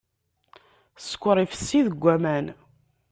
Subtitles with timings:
[1.01, 2.45] Sskeṛ ifessi deg aman.